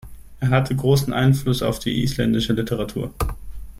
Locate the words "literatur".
2.53-3.13